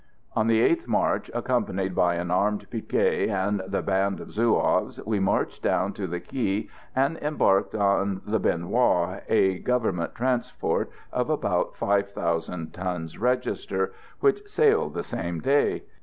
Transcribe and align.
On 0.35 0.47
the 0.47 0.67
8th 0.67 0.87
March, 0.87 1.29
accompanied 1.31 1.93
by 1.93 2.15
an 2.15 2.31
armed 2.31 2.67
picquet 2.71 3.29
and 3.29 3.61
the 3.67 3.83
band 3.83 4.19
of 4.19 4.33
the 4.33 4.33
Zouaves, 4.33 4.99
we 5.05 5.19
marched 5.19 5.61
down 5.61 5.93
to 5.93 6.07
the 6.07 6.19
quay 6.19 6.69
and 6.95 7.17
embarked 7.19 7.75
on 7.75 8.23
the 8.25 8.39
Bien 8.39 8.61
Hoa, 8.63 9.21
a 9.29 9.59
government 9.59 10.15
transport 10.15 10.89
of 11.13 11.29
about 11.29 11.75
5,000 11.77 12.73
tons 12.73 13.19
register, 13.19 13.93
which 14.21 14.41
sailed 14.49 14.95
the 14.95 15.03
same 15.03 15.39
day. 15.39 15.83